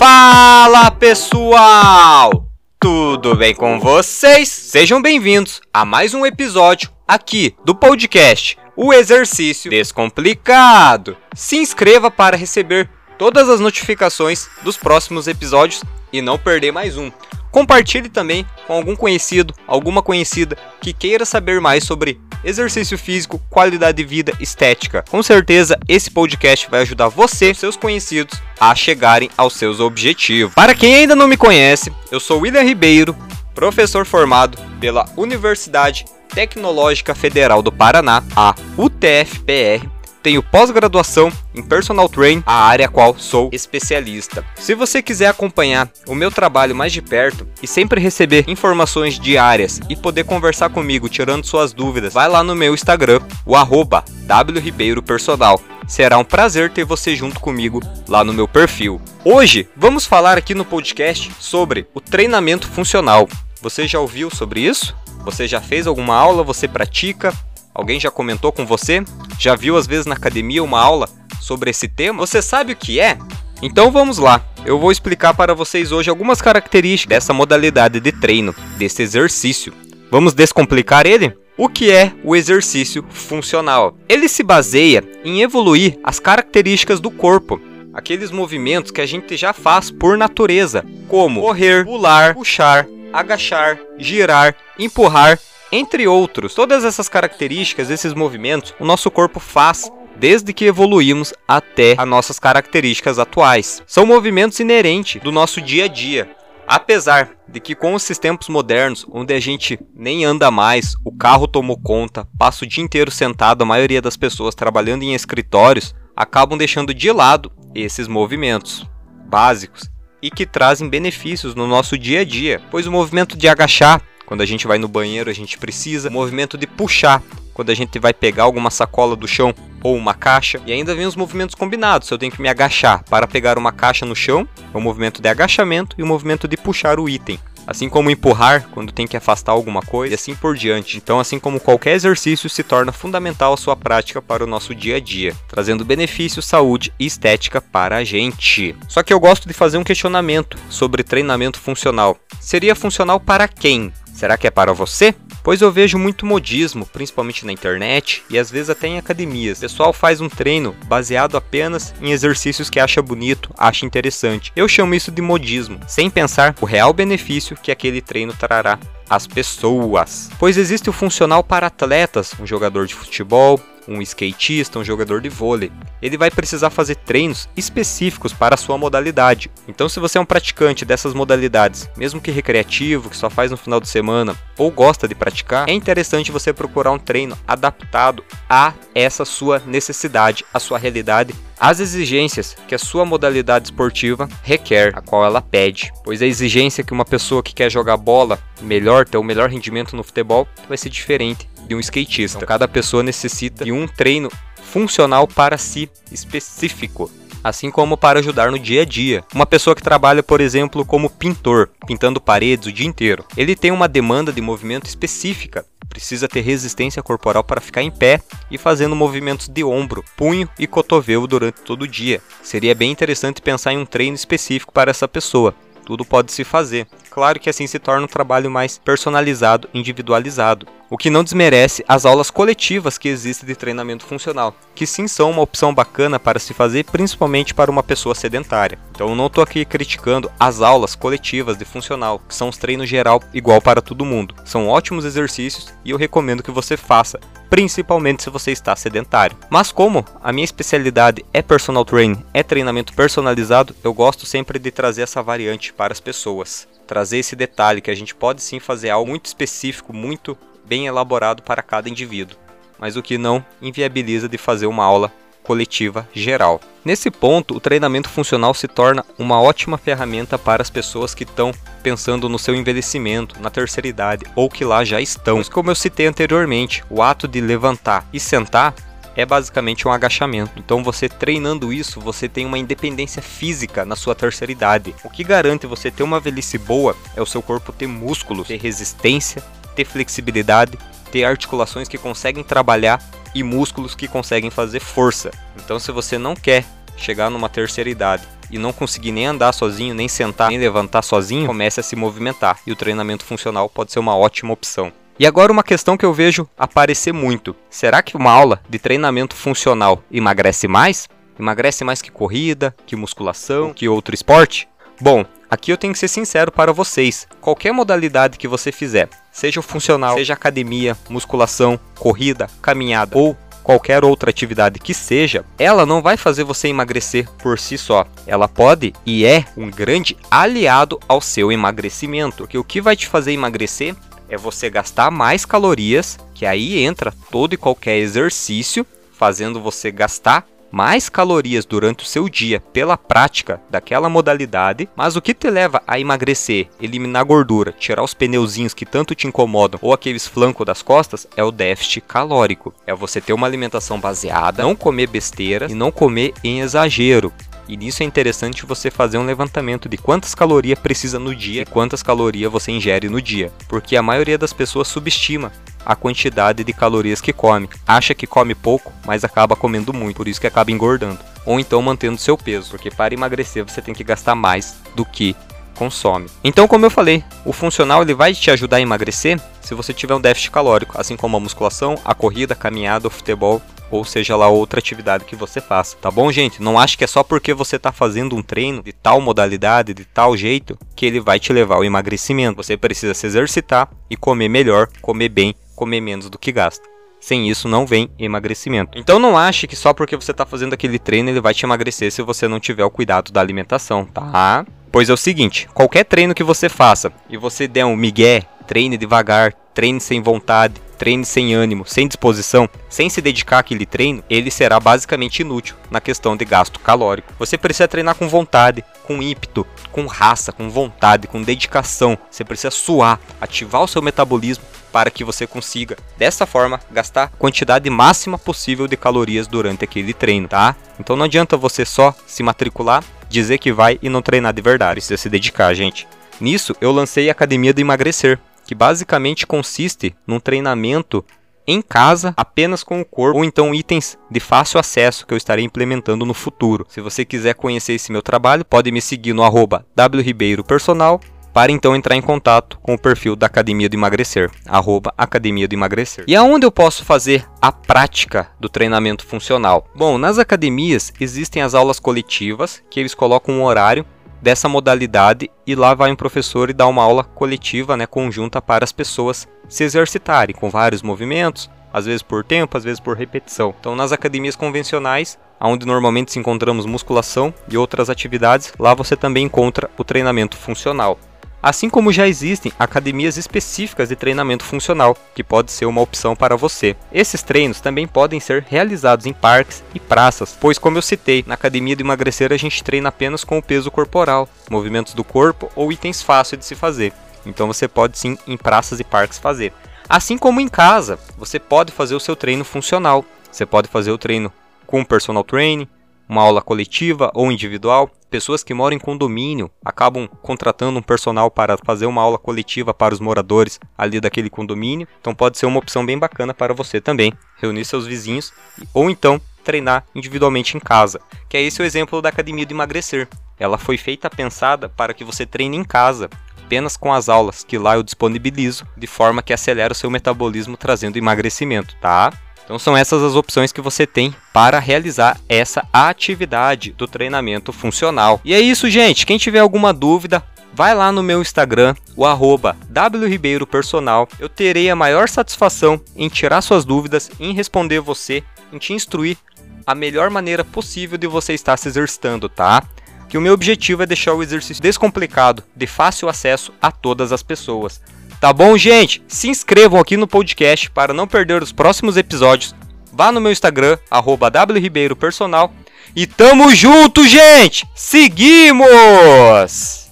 Fala 0.00 0.90
pessoal! 0.90 2.48
Tudo 2.80 3.36
bem 3.36 3.54
com 3.54 3.78
vocês? 3.78 4.48
Sejam 4.48 5.02
bem-vindos 5.02 5.60
a 5.74 5.84
mais 5.84 6.14
um 6.14 6.24
episódio 6.24 6.90
aqui 7.06 7.54
do 7.66 7.74
podcast 7.74 8.56
O 8.74 8.94
Exercício 8.94 9.70
Descomplicado. 9.70 11.18
Se 11.34 11.58
inscreva 11.58 12.10
para 12.10 12.34
receber 12.34 12.88
todas 13.18 13.50
as 13.50 13.60
notificações 13.60 14.48
dos 14.62 14.78
próximos 14.78 15.28
episódios 15.28 15.84
e 16.10 16.22
não 16.22 16.38
perder 16.38 16.72
mais 16.72 16.96
um. 16.96 17.12
Compartilhe 17.50 18.08
também 18.08 18.46
com 18.66 18.72
algum 18.72 18.96
conhecido, 18.96 19.52
alguma 19.66 20.02
conhecida 20.02 20.56
que 20.80 20.94
queira 20.94 21.26
saber 21.26 21.60
mais 21.60 21.84
sobre 21.84 22.18
exercício 22.44 22.96
físico, 22.96 23.40
qualidade 23.50 23.96
de 23.96 24.04
vida, 24.04 24.32
estética. 24.40 25.04
Com 25.10 25.22
certeza 25.22 25.78
esse 25.88 26.10
podcast 26.10 26.68
vai 26.70 26.82
ajudar 26.82 27.08
você 27.08 27.52
seus 27.52 27.76
conhecidos 27.76 28.40
a 28.58 28.74
chegarem 28.74 29.30
aos 29.36 29.54
seus 29.54 29.80
objetivos. 29.80 30.54
Para 30.54 30.74
quem 30.74 30.94
ainda 30.94 31.16
não 31.16 31.26
me 31.26 31.36
conhece, 31.36 31.92
eu 32.10 32.20
sou 32.20 32.40
William 32.40 32.62
Ribeiro, 32.62 33.16
professor 33.54 34.06
formado 34.06 34.58
pela 34.78 35.04
Universidade 35.16 36.04
Tecnológica 36.32 37.14
Federal 37.14 37.60
do 37.60 37.72
Paraná, 37.72 38.22
a 38.36 38.54
UTFPR 38.76 39.89
tenho 40.22 40.42
pós-graduação 40.42 41.32
em 41.54 41.62
personal 41.62 42.08
training, 42.08 42.42
a 42.46 42.64
área 42.64 42.86
a 42.86 42.88
qual 42.88 43.16
sou 43.18 43.50
especialista. 43.52 44.44
Se 44.56 44.74
você 44.74 45.02
quiser 45.02 45.28
acompanhar 45.28 45.90
o 46.06 46.14
meu 46.14 46.30
trabalho 46.30 46.74
mais 46.74 46.92
de 46.92 47.02
perto 47.02 47.46
e 47.62 47.66
sempre 47.66 48.00
receber 48.00 48.44
informações 48.48 49.18
diárias 49.18 49.80
e 49.88 49.96
poder 49.96 50.24
conversar 50.24 50.70
comigo 50.70 51.08
tirando 51.08 51.44
suas 51.44 51.72
dúvidas, 51.72 52.14
vai 52.14 52.28
lá 52.28 52.42
no 52.42 52.54
meu 52.54 52.74
Instagram, 52.74 53.20
o 53.44 53.56
arroba 53.56 54.04
wribeiropersonal. 54.28 55.60
Será 55.86 56.18
um 56.18 56.24
prazer 56.24 56.70
ter 56.70 56.84
você 56.84 57.16
junto 57.16 57.40
comigo 57.40 57.82
lá 58.06 58.22
no 58.22 58.32
meu 58.32 58.46
perfil. 58.46 59.00
Hoje 59.24 59.68
vamos 59.76 60.06
falar 60.06 60.38
aqui 60.38 60.54
no 60.54 60.64
podcast 60.64 61.32
sobre 61.40 61.88
o 61.92 62.00
treinamento 62.00 62.68
funcional. 62.68 63.28
Você 63.60 63.88
já 63.88 63.98
ouviu 63.98 64.30
sobre 64.30 64.60
isso? 64.60 64.94
Você 65.24 65.46
já 65.46 65.60
fez 65.60 65.86
alguma 65.86 66.14
aula? 66.14 66.42
Você 66.44 66.68
pratica? 66.68 67.34
Alguém 67.74 68.00
já 68.00 68.10
comentou 68.10 68.52
com 68.52 68.66
você? 68.66 69.02
Já 69.38 69.54
viu 69.54 69.76
às 69.76 69.86
vezes 69.86 70.06
na 70.06 70.14
academia 70.14 70.62
uma 70.62 70.80
aula 70.80 71.08
sobre 71.40 71.70
esse 71.70 71.88
tema? 71.88 72.26
Você 72.26 72.42
sabe 72.42 72.72
o 72.72 72.76
que 72.76 73.00
é? 73.00 73.16
Então 73.62 73.90
vamos 73.90 74.18
lá. 74.18 74.44
Eu 74.64 74.78
vou 74.78 74.90
explicar 74.90 75.34
para 75.34 75.54
vocês 75.54 75.92
hoje 75.92 76.10
algumas 76.10 76.42
características 76.42 77.16
dessa 77.16 77.32
modalidade 77.32 78.00
de 78.00 78.12
treino, 78.12 78.54
desse 78.76 79.02
exercício. 79.02 79.72
Vamos 80.10 80.34
descomplicar 80.34 81.06
ele? 81.06 81.32
O 81.56 81.68
que 81.68 81.90
é 81.90 82.12
o 82.24 82.34
exercício 82.34 83.04
funcional? 83.10 83.94
Ele 84.08 84.28
se 84.28 84.42
baseia 84.42 85.04
em 85.24 85.42
evoluir 85.42 85.98
as 86.02 86.18
características 86.18 87.00
do 87.00 87.10
corpo, 87.10 87.60
aqueles 87.92 88.30
movimentos 88.30 88.90
que 88.90 89.00
a 89.00 89.06
gente 89.06 89.36
já 89.36 89.52
faz 89.52 89.90
por 89.90 90.16
natureza, 90.16 90.84
como 91.06 91.42
correr, 91.42 91.84
pular, 91.84 92.34
puxar, 92.34 92.86
agachar, 93.12 93.78
girar, 93.98 94.56
empurrar 94.78 95.38
entre 95.72 96.06
outros, 96.08 96.54
todas 96.54 96.84
essas 96.84 97.08
características, 97.08 97.90
esses 97.90 98.12
movimentos, 98.14 98.74
o 98.80 98.84
nosso 98.84 99.10
corpo 99.10 99.38
faz 99.38 99.90
desde 100.16 100.52
que 100.52 100.66
evoluímos 100.66 101.32
até 101.48 101.94
as 101.96 102.06
nossas 102.06 102.38
características 102.38 103.18
atuais. 103.18 103.82
São 103.86 104.04
movimentos 104.04 104.60
inerentes 104.60 105.22
do 105.22 105.32
nosso 105.32 105.60
dia 105.60 105.84
a 105.84 105.88
dia. 105.88 106.36
Apesar 106.66 107.30
de 107.48 107.58
que 107.58 107.74
com 107.74 107.96
esses 107.96 108.18
tempos 108.18 108.48
modernos, 108.48 109.04
onde 109.10 109.34
a 109.34 109.40
gente 109.40 109.78
nem 109.94 110.24
anda 110.24 110.50
mais, 110.50 110.94
o 111.04 111.10
carro 111.10 111.48
tomou 111.48 111.76
conta, 111.76 112.28
passa 112.38 112.64
o 112.64 112.68
dia 112.68 112.84
inteiro 112.84 113.10
sentado, 113.10 113.62
a 113.62 113.66
maioria 113.66 114.00
das 114.00 114.16
pessoas 114.16 114.54
trabalhando 114.54 115.02
em 115.02 115.14
escritórios, 115.14 115.94
acabam 116.14 116.56
deixando 116.56 116.94
de 116.94 117.10
lado 117.10 117.50
esses 117.74 118.06
movimentos 118.06 118.86
básicos 119.26 119.90
e 120.22 120.30
que 120.30 120.46
trazem 120.46 120.88
benefícios 120.88 121.54
no 121.54 121.66
nosso 121.66 121.96
dia 121.96 122.20
a 122.20 122.24
dia, 122.24 122.60
pois 122.70 122.86
o 122.86 122.92
movimento 122.92 123.36
de 123.36 123.48
agachar 123.48 124.00
quando 124.30 124.42
a 124.42 124.46
gente 124.46 124.64
vai 124.68 124.78
no 124.78 124.86
banheiro, 124.86 125.28
a 125.28 125.32
gente 125.32 125.58
precisa. 125.58 126.08
O 126.08 126.12
movimento 126.12 126.56
de 126.56 126.64
puxar, 126.64 127.20
quando 127.52 127.70
a 127.70 127.74
gente 127.74 127.98
vai 127.98 128.14
pegar 128.14 128.44
alguma 128.44 128.70
sacola 128.70 129.16
do 129.16 129.26
chão 129.26 129.52
ou 129.82 129.96
uma 129.96 130.14
caixa. 130.14 130.60
E 130.64 130.72
ainda 130.72 130.94
vem 130.94 131.04
os 131.04 131.16
movimentos 131.16 131.56
combinados. 131.56 132.06
Se 132.06 132.14
eu 132.14 132.18
tenho 132.18 132.30
que 132.30 132.40
me 132.40 132.48
agachar 132.48 133.02
para 133.10 133.26
pegar 133.26 133.58
uma 133.58 133.72
caixa 133.72 134.06
no 134.06 134.14
chão, 134.14 134.46
é 134.72 134.78
o 134.78 134.80
movimento 134.80 135.20
de 135.20 135.28
agachamento 135.28 135.96
e 135.98 136.04
o 136.04 136.06
movimento 136.06 136.46
de 136.46 136.56
puxar 136.56 137.00
o 137.00 137.08
item 137.08 137.40
assim 137.66 137.88
como 137.88 138.10
empurrar 138.10 138.66
quando 138.72 138.92
tem 138.92 139.06
que 139.06 139.16
afastar 139.16 139.52
alguma 139.52 139.80
coisa 139.80 140.12
e 140.12 140.16
assim 140.16 140.34
por 140.34 140.56
diante. 140.56 140.96
Então, 140.96 141.20
assim 141.20 141.38
como 141.38 141.60
qualquer 141.60 141.94
exercício, 141.94 142.50
se 142.50 142.64
torna 142.64 142.90
fundamental 142.90 143.52
a 143.52 143.56
sua 143.56 143.76
prática 143.76 144.20
para 144.20 144.42
o 144.42 144.46
nosso 144.46 144.74
dia 144.74 144.96
a 144.96 145.00
dia, 145.00 145.36
trazendo 145.46 145.84
benefícios, 145.84 146.46
saúde 146.46 146.92
e 146.98 147.06
estética 147.06 147.60
para 147.60 147.98
a 147.98 148.04
gente. 148.04 148.74
Só 148.88 149.04
que 149.04 149.12
eu 149.12 149.20
gosto 149.20 149.46
de 149.46 149.54
fazer 149.54 149.78
um 149.78 149.84
questionamento 149.84 150.58
sobre 150.68 151.04
treinamento 151.04 151.60
funcional. 151.60 152.16
Seria 152.40 152.74
funcional 152.74 153.20
para 153.20 153.46
quem? 153.46 153.92
Será 154.20 154.36
que 154.36 154.46
é 154.46 154.50
para 154.50 154.74
você? 154.74 155.14
Pois 155.42 155.62
eu 155.62 155.72
vejo 155.72 155.96
muito 155.96 156.26
modismo, 156.26 156.84
principalmente 156.84 157.46
na 157.46 157.52
internet 157.52 158.22
e 158.28 158.38
às 158.38 158.50
vezes 158.50 158.68
até 158.68 158.86
em 158.86 158.98
academias. 158.98 159.56
O 159.56 159.60
pessoal 159.62 159.94
faz 159.94 160.20
um 160.20 160.28
treino 160.28 160.76
baseado 160.84 161.38
apenas 161.38 161.94
em 162.02 162.12
exercícios 162.12 162.68
que 162.68 162.78
acha 162.78 163.00
bonito, 163.00 163.50
acha 163.56 163.86
interessante. 163.86 164.52
Eu 164.54 164.68
chamo 164.68 164.94
isso 164.94 165.10
de 165.10 165.22
modismo, 165.22 165.80
sem 165.86 166.10
pensar 166.10 166.54
o 166.60 166.66
real 166.66 166.92
benefício 166.92 167.56
que 167.56 167.72
aquele 167.72 168.02
treino 168.02 168.34
trará 168.34 168.78
às 169.08 169.26
pessoas. 169.26 170.30
Pois 170.38 170.58
existe 170.58 170.90
o 170.90 170.92
funcional 170.92 171.42
para 171.42 171.68
atletas, 171.68 172.34
um 172.38 172.46
jogador 172.46 172.86
de 172.86 172.94
futebol, 172.94 173.58
um 173.88 174.00
skatista, 174.02 174.78
um 174.78 174.84
jogador 174.84 175.20
de 175.20 175.28
vôlei. 175.28 175.70
Ele 176.00 176.16
vai 176.16 176.30
precisar 176.30 176.70
fazer 176.70 176.96
treinos 176.96 177.48
específicos 177.56 178.32
para 178.32 178.54
a 178.54 178.58
sua 178.58 178.78
modalidade. 178.78 179.50
Então, 179.68 179.88
se 179.88 180.00
você 180.00 180.18
é 180.18 180.20
um 180.20 180.26
praticante 180.26 180.84
dessas 180.84 181.14
modalidades, 181.14 181.88
mesmo 181.96 182.20
que 182.20 182.30
recreativo, 182.30 183.10
que 183.10 183.16
só 183.16 183.28
faz 183.28 183.50
no 183.50 183.56
final 183.56 183.80
de 183.80 183.88
semana, 183.88 184.36
ou 184.56 184.70
gosta 184.70 185.06
de 185.06 185.14
praticar, 185.14 185.68
é 185.68 185.72
interessante 185.72 186.32
você 186.32 186.52
procurar 186.52 186.92
um 186.92 186.98
treino 186.98 187.36
adaptado 187.46 188.24
a 188.48 188.72
essa 188.94 189.24
sua 189.24 189.60
necessidade, 189.66 190.44
a 190.52 190.58
sua 190.58 190.78
realidade 190.78 191.34
as 191.60 191.78
exigências 191.78 192.56
que 192.66 192.74
a 192.74 192.78
sua 192.78 193.04
modalidade 193.04 193.66
esportiva 193.66 194.26
requer, 194.42 194.92
a 194.96 195.02
qual 195.02 195.24
ela 195.24 195.42
pede. 195.42 195.92
Pois 196.02 196.22
a 196.22 196.26
exigência 196.26 196.82
que 196.82 196.92
uma 196.92 197.04
pessoa 197.04 197.42
que 197.42 197.54
quer 197.54 197.70
jogar 197.70 197.98
bola 197.98 198.38
melhor, 198.62 199.06
ter 199.06 199.18
o 199.18 199.22
melhor 199.22 199.50
rendimento 199.50 199.94
no 199.94 200.02
futebol, 200.02 200.48
vai 200.66 200.78
ser 200.78 200.88
diferente 200.88 201.46
de 201.68 201.74
um 201.74 201.80
skatista. 201.80 202.38
Então, 202.38 202.48
cada 202.48 202.66
pessoa 202.66 203.02
necessita 203.02 203.64
de 203.64 203.72
um 203.72 203.86
treino 203.86 204.30
funcional 204.62 205.28
para 205.28 205.58
si, 205.58 205.90
específico 206.10 207.10
assim 207.42 207.70
como 207.70 207.96
para 207.96 208.18
ajudar 208.18 208.50
no 208.50 208.58
dia 208.58 208.82
a 208.82 208.84
dia. 208.84 209.24
Uma 209.34 209.46
pessoa 209.46 209.74
que 209.74 209.82
trabalha, 209.82 210.22
por 210.22 210.40
exemplo, 210.40 210.84
como 210.84 211.08
pintor, 211.08 211.70
pintando 211.86 212.20
paredes 212.20 212.66
o 212.66 212.72
dia 212.72 212.86
inteiro, 212.86 213.24
ele 213.36 213.56
tem 213.56 213.70
uma 213.70 213.88
demanda 213.88 214.32
de 214.32 214.40
movimento 214.40 214.86
específica. 214.86 215.64
Precisa 215.90 216.26
ter 216.28 216.40
resistência 216.40 217.02
corporal 217.02 217.44
para 217.44 217.60
ficar 217.60 217.82
em 217.82 217.90
pé 217.90 218.22
e 218.50 218.56
fazendo 218.56 218.96
movimentos 218.96 219.48
de 219.48 219.62
ombro, 219.62 220.02
punho 220.16 220.48
e 220.58 220.66
cotovelo 220.66 221.26
durante 221.26 221.60
todo 221.60 221.82
o 221.82 221.88
dia. 221.88 222.22
Seria 222.42 222.74
bem 222.74 222.90
interessante 222.90 223.42
pensar 223.42 223.74
em 223.74 223.78
um 223.78 223.84
treino 223.84 224.16
específico 224.16 224.72
para 224.72 224.90
essa 224.90 225.06
pessoa 225.06 225.54
tudo 225.90 226.04
pode 226.04 226.30
se 226.30 226.44
fazer. 226.44 226.86
Claro 227.10 227.40
que 227.40 227.50
assim 227.50 227.66
se 227.66 227.80
torna 227.80 228.04
um 228.04 228.08
trabalho 228.08 228.48
mais 228.48 228.78
personalizado, 228.78 229.68
individualizado. 229.74 230.68
O 230.88 230.96
que 230.96 231.10
não 231.10 231.24
desmerece 231.24 231.84
as 231.88 232.06
aulas 232.06 232.30
coletivas 232.30 232.96
que 232.96 233.08
existem 233.08 233.44
de 233.44 233.56
treinamento 233.56 234.06
funcional, 234.06 234.54
que 234.72 234.86
sim 234.86 235.08
são 235.08 235.32
uma 235.32 235.42
opção 235.42 235.74
bacana 235.74 236.20
para 236.20 236.38
se 236.38 236.54
fazer, 236.54 236.84
principalmente 236.84 237.52
para 237.52 237.72
uma 237.72 237.82
pessoa 237.82 238.14
sedentária. 238.14 238.78
Então 238.92 239.08
eu 239.08 239.16
não 239.16 239.26
estou 239.26 239.42
aqui 239.42 239.64
criticando 239.64 240.30
as 240.38 240.60
aulas 240.60 240.94
coletivas 240.94 241.56
de 241.56 241.64
funcional, 241.64 242.20
que 242.20 242.36
são 242.36 242.48
os 242.48 242.56
treinos 242.56 242.88
geral 242.88 243.20
igual 243.34 243.60
para 243.60 243.82
todo 243.82 244.04
mundo. 244.04 244.36
São 244.44 244.68
ótimos 244.68 245.04
exercícios 245.04 245.74
e 245.84 245.90
eu 245.90 245.98
recomendo 245.98 246.42
que 246.42 246.52
você 246.52 246.76
faça, 246.76 247.18
principalmente 247.50 248.22
se 248.22 248.30
você 248.30 248.52
está 248.52 248.74
sedentário. 248.76 249.36
Mas 249.50 249.72
como 249.72 250.04
a 250.22 250.32
minha 250.32 250.44
especialidade 250.44 251.24
é 251.34 251.42
personal 251.42 251.84
training, 251.84 252.24
é 252.32 252.44
treinamento 252.44 252.94
personalizado, 252.94 253.74
eu 253.82 253.92
gosto 253.92 254.24
sempre 254.24 254.58
de 254.58 254.70
trazer 254.70 255.02
essa 255.02 255.20
variante 255.22 255.72
para 255.72 255.92
as 255.92 256.00
pessoas. 256.00 256.68
Trazer 256.86 257.18
esse 257.18 257.34
detalhe 257.34 257.80
que 257.80 257.90
a 257.90 257.94
gente 257.94 258.14
pode 258.14 258.40
sim 258.40 258.60
fazer 258.60 258.90
algo 258.90 259.10
muito 259.10 259.26
específico, 259.26 259.92
muito 259.92 260.38
bem 260.64 260.86
elaborado 260.86 261.42
para 261.42 261.62
cada 261.62 261.88
indivíduo, 261.88 262.38
mas 262.78 262.96
o 262.96 263.02
que 263.02 263.18
não 263.18 263.44
inviabiliza 263.60 264.28
de 264.28 264.38
fazer 264.38 264.66
uma 264.66 264.84
aula 264.84 265.12
coletiva 265.50 266.08
geral. 266.14 266.60
Nesse 266.84 267.10
ponto, 267.10 267.56
o 267.56 267.60
treinamento 267.60 268.08
funcional 268.08 268.54
se 268.54 268.68
torna 268.68 269.04
uma 269.18 269.42
ótima 269.42 269.76
ferramenta 269.76 270.38
para 270.38 270.62
as 270.62 270.70
pessoas 270.70 271.12
que 271.12 271.24
estão 271.24 271.50
pensando 271.82 272.28
no 272.28 272.38
seu 272.38 272.54
envelhecimento, 272.54 273.34
na 273.40 273.50
terceira 273.50 273.88
idade 273.88 274.24
ou 274.36 274.48
que 274.48 274.64
lá 274.64 274.84
já 274.84 275.00
estão. 275.00 275.38
Mas 275.38 275.48
como 275.48 275.68
eu 275.68 275.74
citei 275.74 276.06
anteriormente, 276.06 276.84
o 276.88 277.02
ato 277.02 277.26
de 277.26 277.40
levantar 277.40 278.06
e 278.12 278.20
sentar 278.20 278.72
é 279.16 279.26
basicamente 279.26 279.88
um 279.88 279.90
agachamento. 279.90 280.52
Então, 280.56 280.84
você 280.84 281.08
treinando 281.08 281.72
isso, 281.72 282.00
você 282.00 282.28
tem 282.28 282.46
uma 282.46 282.56
independência 282.56 283.20
física 283.20 283.84
na 283.84 283.96
sua 283.96 284.14
terceira 284.14 284.52
idade. 284.52 284.94
O 285.02 285.10
que 285.10 285.24
garante 285.24 285.66
você 285.66 285.90
ter 285.90 286.04
uma 286.04 286.20
velhice 286.20 286.58
boa 286.58 286.96
é 287.16 287.20
o 287.20 287.26
seu 287.26 287.42
corpo 287.42 287.72
ter 287.72 287.88
músculos, 287.88 288.46
ter 288.46 288.60
resistência, 288.60 289.42
ter 289.74 289.84
flexibilidade, 289.84 290.78
ter 291.10 291.24
articulações 291.24 291.88
que 291.88 291.98
conseguem 291.98 292.44
trabalhar 292.44 293.02
e 293.34 293.42
músculos 293.42 293.94
que 293.94 294.08
conseguem 294.08 294.50
fazer 294.50 294.80
força. 294.80 295.30
Então, 295.56 295.78
se 295.78 295.92
você 295.92 296.18
não 296.18 296.34
quer 296.34 296.64
chegar 296.96 297.30
numa 297.30 297.48
terceira 297.48 297.88
idade 297.88 298.26
e 298.50 298.58
não 298.58 298.72
conseguir 298.72 299.12
nem 299.12 299.26
andar 299.26 299.52
sozinho, 299.52 299.94
nem 299.94 300.08
sentar, 300.08 300.48
nem 300.48 300.58
levantar 300.58 301.02
sozinho, 301.02 301.46
comece 301.46 301.80
a 301.80 301.82
se 301.82 301.96
movimentar. 301.96 302.58
E 302.66 302.72
o 302.72 302.76
treinamento 302.76 303.24
funcional 303.24 303.68
pode 303.68 303.92
ser 303.92 303.98
uma 303.98 304.16
ótima 304.16 304.52
opção. 304.52 304.92
E 305.18 305.26
agora 305.26 305.52
uma 305.52 305.62
questão 305.62 305.96
que 305.96 306.04
eu 306.04 306.14
vejo 306.14 306.48
aparecer 306.56 307.12
muito. 307.12 307.54
Será 307.68 308.02
que 308.02 308.16
uma 308.16 308.30
aula 308.30 308.60
de 308.68 308.78
treinamento 308.78 309.36
funcional 309.36 310.02
emagrece 310.10 310.66
mais? 310.66 311.08
Emagrece 311.38 311.84
mais 311.84 312.00
que 312.02 312.10
corrida, 312.10 312.74
que 312.86 312.96
musculação, 312.96 313.72
que 313.72 313.88
outro 313.88 314.14
esporte? 314.14 314.66
Bom, 315.00 315.24
aqui 315.50 315.70
eu 315.70 315.76
tenho 315.76 315.92
que 315.92 315.98
ser 315.98 316.08
sincero 316.08 316.50
para 316.50 316.72
vocês. 316.72 317.26
Qualquer 317.40 317.72
modalidade 317.72 318.38
que 318.38 318.48
você 318.48 318.72
fizer, 318.72 319.08
seja 319.32 319.62
funcional, 319.62 320.14
seja 320.14 320.34
academia, 320.34 320.96
musculação, 321.08 321.78
corrida, 321.98 322.48
caminhada 322.60 323.16
ou 323.16 323.36
qualquer 323.62 324.04
outra 324.04 324.30
atividade 324.30 324.78
que 324.78 324.92
seja, 324.92 325.44
ela 325.58 325.86
não 325.86 326.02
vai 326.02 326.16
fazer 326.16 326.44
você 326.44 326.68
emagrecer 326.68 327.28
por 327.38 327.58
si 327.58 327.78
só. 327.78 328.06
Ela 328.26 328.48
pode 328.48 328.92
e 329.06 329.24
é 329.24 329.44
um 329.56 329.70
grande 329.70 330.16
aliado 330.30 330.98
ao 331.06 331.20
seu 331.20 331.52
emagrecimento, 331.52 332.38
porque 332.38 332.58
o 332.58 332.64
que 332.64 332.80
vai 332.80 332.96
te 332.96 333.06
fazer 333.06 333.32
emagrecer 333.32 333.94
é 334.28 334.36
você 334.36 334.70
gastar 334.70 335.10
mais 335.10 335.44
calorias, 335.44 336.18
que 336.34 336.46
aí 336.46 336.82
entra 336.82 337.12
todo 337.30 337.52
e 337.52 337.56
qualquer 337.56 337.98
exercício, 337.98 338.86
fazendo 339.12 339.60
você 339.60 339.90
gastar 339.90 340.46
mais 340.70 341.08
calorias 341.08 341.64
durante 341.64 342.04
o 342.04 342.06
seu 342.06 342.28
dia 342.28 342.60
pela 342.72 342.96
prática 342.96 343.60
daquela 343.68 344.08
modalidade, 344.08 344.88
mas 344.94 345.16
o 345.16 345.22
que 345.22 345.34
te 345.34 345.50
leva 345.50 345.82
a 345.86 345.98
emagrecer, 345.98 346.68
eliminar 346.80 347.24
gordura, 347.24 347.72
tirar 347.72 348.02
os 348.02 348.14
pneuzinhos 348.14 348.74
que 348.74 348.86
tanto 348.86 349.14
te 349.14 349.26
incomodam 349.26 349.78
ou 349.82 349.92
aqueles 349.92 350.26
flancos 350.26 350.66
das 350.66 350.82
costas 350.82 351.26
é 351.36 351.42
o 351.42 351.50
déficit 351.50 352.02
calórico. 352.02 352.74
É 352.86 352.94
você 352.94 353.20
ter 353.20 353.32
uma 353.32 353.46
alimentação 353.46 354.00
baseada, 354.00 354.62
não 354.62 354.76
comer 354.76 355.08
besteira 355.08 355.66
e 355.70 355.74
não 355.74 355.90
comer 355.90 356.32
em 356.44 356.60
exagero. 356.60 357.32
E 357.70 357.76
nisso 357.76 358.02
é 358.02 358.06
interessante 358.06 358.66
você 358.66 358.90
fazer 358.90 359.16
um 359.16 359.24
levantamento 359.24 359.88
de 359.88 359.96
quantas 359.96 360.34
calorias 360.34 360.76
precisa 360.76 361.20
no 361.20 361.32
dia 361.32 361.62
e 361.62 361.64
quantas 361.64 362.02
calorias 362.02 362.50
você 362.50 362.72
ingere 362.72 363.08
no 363.08 363.22
dia, 363.22 363.52
porque 363.68 363.96
a 363.96 364.02
maioria 364.02 364.36
das 364.36 364.52
pessoas 364.52 364.88
subestima 364.88 365.52
a 365.86 365.94
quantidade 365.94 366.64
de 366.64 366.72
calorias 366.72 367.20
que 367.20 367.32
come. 367.32 367.70
Acha 367.86 368.12
que 368.12 368.26
come 368.26 368.56
pouco, 368.56 368.92
mas 369.06 369.22
acaba 369.22 369.54
comendo 369.54 369.92
muito, 369.92 370.16
por 370.16 370.26
isso 370.26 370.40
que 370.40 370.48
acaba 370.48 370.72
engordando. 370.72 371.20
Ou 371.46 371.60
então 371.60 371.80
mantendo 371.80 372.18
seu 372.18 372.36
peso, 372.36 372.72
porque 372.72 372.90
para 372.90 373.14
emagrecer 373.14 373.64
você 373.64 373.80
tem 373.80 373.94
que 373.94 374.02
gastar 374.02 374.34
mais 374.34 374.74
do 374.96 375.04
que 375.04 375.36
consome. 375.76 376.26
Então, 376.42 376.66
como 376.66 376.84
eu 376.84 376.90
falei, 376.90 377.22
o 377.44 377.52
funcional 377.52 378.02
ele 378.02 378.14
vai 378.14 378.34
te 378.34 378.50
ajudar 378.50 378.78
a 378.78 378.80
emagrecer 378.80 379.40
se 379.60 379.74
você 379.74 379.94
tiver 379.94 380.16
um 380.16 380.20
déficit 380.20 380.50
calórico, 380.50 381.00
assim 381.00 381.16
como 381.16 381.36
a 381.36 381.40
musculação, 381.40 381.94
a 382.04 382.16
corrida, 382.16 382.52
a 382.52 382.56
caminhada, 382.56 383.06
o 383.06 383.10
futebol 383.10 383.62
ou 383.90 384.04
seja 384.04 384.36
lá 384.36 384.48
outra 384.48 384.78
atividade 384.78 385.24
que 385.24 385.34
você 385.34 385.60
faça, 385.60 385.96
tá 385.96 386.10
bom, 386.10 386.30
gente? 386.30 386.62
Não 386.62 386.78
acho 386.78 386.96
que 386.96 387.04
é 387.04 387.06
só 387.06 387.22
porque 387.22 387.52
você 387.52 387.76
está 387.76 387.90
fazendo 387.90 388.36
um 388.36 388.42
treino 388.42 388.82
de 388.82 388.92
tal 388.92 389.20
modalidade, 389.20 389.92
de 389.92 390.04
tal 390.04 390.36
jeito, 390.36 390.78
que 390.94 391.06
ele 391.06 391.20
vai 391.20 391.38
te 391.38 391.52
levar 391.52 391.76
ao 391.76 391.84
emagrecimento. 391.84 392.56
Você 392.56 392.76
precisa 392.76 393.14
se 393.14 393.26
exercitar 393.26 393.90
e 394.08 394.16
comer 394.16 394.48
melhor, 394.48 394.88
comer 395.02 395.28
bem, 395.28 395.54
comer 395.74 396.00
menos 396.00 396.30
do 396.30 396.38
que 396.38 396.52
gasta. 396.52 396.88
Sem 397.20 397.50
isso 397.50 397.68
não 397.68 397.84
vem 397.84 398.10
emagrecimento. 398.18 398.98
Então 398.98 399.18
não 399.18 399.36
ache 399.36 399.66
que 399.66 399.76
só 399.76 399.92
porque 399.92 400.16
você 400.16 400.30
está 400.30 400.46
fazendo 400.46 400.72
aquele 400.72 400.98
treino 400.98 401.28
ele 401.28 401.40
vai 401.40 401.52
te 401.52 401.66
emagrecer 401.66 402.10
se 402.10 402.22
você 402.22 402.48
não 402.48 402.58
tiver 402.58 402.84
o 402.84 402.90
cuidado 402.90 403.30
da 403.30 403.40
alimentação, 403.40 404.06
tá? 404.06 404.64
Pois 404.90 405.10
é 405.10 405.12
o 405.12 405.16
seguinte, 405.16 405.68
qualquer 405.72 406.04
treino 406.04 406.34
que 406.34 406.42
você 406.42 406.68
faça 406.68 407.12
e 407.28 407.36
você 407.36 407.68
der 407.68 407.84
um 407.84 407.94
migué, 407.94 408.42
treine 408.66 408.96
devagar, 408.96 409.52
treine 409.74 410.00
sem 410.00 410.20
vontade, 410.20 410.80
treine 411.00 411.24
sem 411.24 411.54
ânimo, 411.54 411.86
sem 411.86 412.06
disposição, 412.06 412.68
sem 412.90 413.08
se 413.08 413.22
dedicar 413.22 413.60
àquele 413.60 413.86
treino, 413.86 414.22
ele 414.28 414.50
será 414.50 414.78
basicamente 414.78 415.40
inútil 415.40 415.74
na 415.90 415.98
questão 415.98 416.36
de 416.36 416.44
gasto 416.44 416.78
calórico. 416.78 417.32
Você 417.38 417.56
precisa 417.56 417.88
treinar 417.88 418.14
com 418.14 418.28
vontade, 418.28 418.84
com 419.04 419.22
ímpeto, 419.22 419.66
com 419.90 420.04
raça, 420.04 420.52
com 420.52 420.68
vontade, 420.68 421.26
com 421.26 421.42
dedicação. 421.42 422.18
Você 422.30 422.44
precisa 422.44 422.70
suar, 422.70 423.18
ativar 423.40 423.82
o 423.82 423.88
seu 423.88 424.02
metabolismo 424.02 424.62
para 424.92 425.10
que 425.10 425.24
você 425.24 425.46
consiga, 425.46 425.96
dessa 426.18 426.44
forma, 426.44 426.78
gastar 426.90 427.22
a 427.22 427.28
quantidade 427.28 427.88
máxima 427.88 428.36
possível 428.36 428.86
de 428.86 428.96
calorias 428.96 429.46
durante 429.46 429.84
aquele 429.84 430.12
treino, 430.12 430.48
tá? 430.48 430.76
Então 430.98 431.16
não 431.16 431.24
adianta 431.24 431.56
você 431.56 431.86
só 431.86 432.14
se 432.26 432.42
matricular, 432.42 433.02
dizer 433.26 433.56
que 433.56 433.72
vai 433.72 433.98
e 434.02 434.10
não 434.10 434.20
treinar 434.20 434.52
de 434.52 434.60
verdade, 434.60 434.96
precisa 434.96 435.16
se 435.16 435.30
dedicar, 435.30 435.72
gente. 435.72 436.06
Nisso, 436.40 436.74
eu 436.80 436.90
lancei 436.90 437.28
a 437.28 437.32
Academia 437.32 437.72
do 437.72 437.80
Emagrecer, 437.80 438.38
que 438.70 438.74
basicamente 438.76 439.48
consiste 439.48 440.14
num 440.24 440.38
treinamento 440.38 441.24
em 441.66 441.82
casa 441.82 442.32
apenas 442.36 442.84
com 442.84 443.00
o 443.00 443.04
corpo 443.04 443.38
ou 443.38 443.44
então 443.44 443.74
itens 443.74 444.16
de 444.30 444.38
fácil 444.38 444.78
acesso 444.78 445.26
que 445.26 445.34
eu 445.34 445.36
estarei 445.36 445.64
implementando 445.64 446.24
no 446.24 446.32
futuro. 446.32 446.86
Se 446.88 447.00
você 447.00 447.24
quiser 447.24 447.54
conhecer 447.54 447.94
esse 447.94 448.12
meu 448.12 448.22
trabalho, 448.22 448.64
pode 448.64 448.92
me 448.92 449.02
seguir 449.02 449.32
no 449.32 449.42
arroba 449.42 449.84
wribeiropersonal 449.98 451.20
para 451.52 451.72
então 451.72 451.96
entrar 451.96 452.14
em 452.14 452.22
contato 452.22 452.78
com 452.80 452.94
o 452.94 452.98
perfil 452.98 453.34
da 453.34 453.46
Academia 453.46 453.88
do 453.88 453.96
Emagrecer, 453.96 454.48
arroba 454.64 455.12
Academia 455.18 455.66
do 455.66 455.74
Emagrecer. 455.74 456.24
E 456.28 456.36
aonde 456.36 456.64
eu 456.64 456.70
posso 456.70 457.04
fazer 457.04 457.44
a 457.60 457.72
prática 457.72 458.50
do 458.60 458.68
treinamento 458.68 459.26
funcional? 459.26 459.84
Bom, 459.96 460.16
nas 460.16 460.38
academias 460.38 461.12
existem 461.18 461.60
as 461.60 461.74
aulas 461.74 461.98
coletivas, 461.98 462.80
que 462.88 463.00
eles 463.00 463.14
colocam 463.14 463.52
um 463.56 463.64
horário 463.64 464.06
dessa 464.40 464.68
modalidade 464.68 465.50
e 465.66 465.74
lá 465.74 465.94
vai 465.94 466.10
um 466.10 466.16
professor 466.16 466.70
e 466.70 466.74
dá 466.74 466.86
uma 466.86 467.02
aula 467.02 467.24
coletiva, 467.24 467.96
né, 467.96 468.06
conjunta 468.06 468.60
para 468.60 468.84
as 468.84 468.92
pessoas 468.92 469.48
se 469.68 469.84
exercitarem 469.84 470.54
com 470.54 470.70
vários 470.70 471.02
movimentos, 471.02 471.70
às 471.92 472.06
vezes 472.06 472.22
por 472.22 472.44
tempo, 472.44 472.76
às 472.76 472.84
vezes 472.84 473.00
por 473.00 473.16
repetição. 473.16 473.74
Então, 473.78 473.94
nas 473.94 474.12
academias 474.12 474.56
convencionais, 474.56 475.38
onde 475.60 475.86
normalmente 475.86 476.32
se 476.32 476.38
encontramos 476.38 476.86
musculação 476.86 477.52
e 477.68 477.76
outras 477.76 478.08
atividades, 478.08 478.72
lá 478.78 478.94
você 478.94 479.16
também 479.16 479.44
encontra 479.44 479.90
o 479.98 480.04
treinamento 480.04 480.56
funcional. 480.56 481.18
Assim 481.62 481.90
como 481.90 482.12
já 482.12 482.26
existem 482.26 482.72
academias 482.78 483.36
específicas 483.36 484.08
de 484.08 484.16
treinamento 484.16 484.64
funcional, 484.64 485.16
que 485.34 485.44
pode 485.44 485.70
ser 485.70 485.84
uma 485.84 486.00
opção 486.00 486.34
para 486.34 486.56
você. 486.56 486.96
Esses 487.12 487.42
treinos 487.42 487.80
também 487.80 488.06
podem 488.06 488.40
ser 488.40 488.64
realizados 488.66 489.26
em 489.26 489.32
parques 489.32 489.84
e 489.94 490.00
praças, 490.00 490.56
pois, 490.58 490.78
como 490.78 490.96
eu 490.96 491.02
citei, 491.02 491.44
na 491.46 491.54
academia 491.54 491.94
de 491.94 492.02
emagrecer 492.02 492.50
a 492.52 492.56
gente 492.56 492.82
treina 492.82 493.10
apenas 493.10 493.44
com 493.44 493.58
o 493.58 493.62
peso 493.62 493.90
corporal, 493.90 494.48
movimentos 494.70 495.12
do 495.12 495.22
corpo 495.22 495.70
ou 495.76 495.92
itens 495.92 496.22
fáceis 496.22 496.58
de 496.58 496.64
se 496.64 496.74
fazer. 496.74 497.12
Então 497.44 497.66
você 497.66 497.86
pode 497.86 498.18
sim 498.18 498.38
em 498.46 498.56
praças 498.56 498.98
e 498.98 499.04
parques 499.04 499.38
fazer. 499.38 499.72
Assim 500.08 500.38
como 500.38 500.60
em 500.60 500.68
casa, 500.68 501.18
você 501.36 501.58
pode 501.58 501.92
fazer 501.92 502.14
o 502.14 502.20
seu 502.20 502.34
treino 502.34 502.64
funcional. 502.64 503.24
Você 503.50 503.66
pode 503.66 503.88
fazer 503.88 504.10
o 504.10 504.18
treino 504.18 504.52
com 504.86 505.04
personal 505.04 505.44
training, 505.44 505.86
uma 506.30 506.42
aula 506.42 506.62
coletiva 506.62 507.32
ou 507.34 507.50
individual. 507.50 508.08
Pessoas 508.30 508.62
que 508.62 508.72
moram 508.72 508.96
em 508.96 509.00
condomínio 509.00 509.68
acabam 509.84 510.28
contratando 510.40 510.96
um 510.96 511.02
personal 511.02 511.50
para 511.50 511.76
fazer 511.76 512.06
uma 512.06 512.22
aula 512.22 512.38
coletiva 512.38 512.94
para 512.94 513.12
os 513.12 513.18
moradores 513.18 513.80
ali 513.98 514.20
daquele 514.20 514.48
condomínio. 514.48 515.08
Então 515.20 515.34
pode 515.34 515.58
ser 515.58 515.66
uma 515.66 515.80
opção 515.80 516.06
bem 516.06 516.16
bacana 516.16 516.54
para 516.54 516.72
você 516.72 517.00
também, 517.00 517.32
reunir 517.56 517.84
seus 517.84 518.06
vizinhos 518.06 518.52
ou 518.94 519.10
então 519.10 519.40
treinar 519.64 520.04
individualmente 520.14 520.76
em 520.76 520.80
casa, 520.80 521.20
que 521.48 521.56
é 521.56 521.62
esse 521.62 521.82
o 521.82 521.84
exemplo 521.84 522.22
da 522.22 522.28
academia 522.28 522.64
de 522.64 522.72
emagrecer. 522.72 523.28
Ela 523.58 523.76
foi 523.76 523.98
feita 523.98 524.30
pensada 524.30 524.88
para 524.88 525.12
que 525.12 525.24
você 525.24 525.44
treine 525.44 525.76
em 525.76 525.84
casa, 525.84 526.30
apenas 526.64 526.96
com 526.96 527.12
as 527.12 527.28
aulas 527.28 527.64
que 527.64 527.76
lá 527.76 527.96
eu 527.96 528.02
disponibilizo, 528.04 528.86
de 528.96 529.08
forma 529.08 529.42
que 529.42 529.52
acelera 529.52 529.92
o 529.92 529.96
seu 529.96 530.08
metabolismo 530.08 530.76
trazendo 530.76 531.18
emagrecimento, 531.18 531.96
tá? 532.00 532.32
Então 532.70 532.78
são 532.78 532.96
essas 532.96 533.20
as 533.20 533.34
opções 533.34 533.72
que 533.72 533.80
você 533.80 534.06
tem 534.06 534.32
para 534.52 534.78
realizar 534.78 535.40
essa 535.48 535.84
atividade 535.92 536.92
do 536.92 537.08
treinamento 537.08 537.72
funcional. 537.72 538.40
E 538.44 538.54
é 538.54 538.60
isso, 538.60 538.88
gente. 538.88 539.26
Quem 539.26 539.38
tiver 539.38 539.58
alguma 539.58 539.92
dúvida, 539.92 540.40
vai 540.72 540.94
lá 540.94 541.10
no 541.10 541.20
meu 541.20 541.42
Instagram, 541.42 541.96
o 542.14 542.24
arroba 542.24 542.76
wribeiropersonal. 542.88 544.28
Eu 544.38 544.48
terei 544.48 544.88
a 544.88 544.94
maior 544.94 545.28
satisfação 545.28 546.00
em 546.14 546.28
tirar 546.28 546.62
suas 546.62 546.84
dúvidas, 546.84 547.28
em 547.40 547.52
responder 547.52 547.98
você, 547.98 548.44
em 548.72 548.78
te 548.78 548.92
instruir 548.92 549.36
a 549.84 549.92
melhor 549.92 550.30
maneira 550.30 550.64
possível 550.64 551.18
de 551.18 551.26
você 551.26 551.54
estar 551.54 551.76
se 551.76 551.88
exercitando, 551.88 552.48
tá? 552.48 552.84
Que 553.28 553.36
o 553.36 553.40
meu 553.40 553.52
objetivo 553.52 554.04
é 554.04 554.06
deixar 554.06 554.32
o 554.34 554.44
exercício 554.44 554.80
descomplicado, 554.80 555.64
de 555.74 555.88
fácil 555.88 556.28
acesso 556.28 556.72
a 556.80 556.92
todas 556.92 557.32
as 557.32 557.42
pessoas. 557.42 558.00
Tá 558.40 558.54
bom, 558.54 558.76
gente? 558.78 559.22
Se 559.28 559.48
inscrevam 559.48 560.00
aqui 560.00 560.16
no 560.16 560.26
podcast 560.26 560.90
para 560.90 561.12
não 561.12 561.26
perder 561.26 561.62
os 561.62 561.72
próximos 561.72 562.16
episódios. 562.16 562.74
Vá 563.12 563.30
no 563.30 563.40
meu 563.40 563.52
Instagram, 563.52 563.98
wribeiropersonal. 564.10 565.72
E 566.16 566.26
tamo 566.26 566.74
junto, 566.74 567.26
gente! 567.26 567.86
Seguimos! 567.94 570.09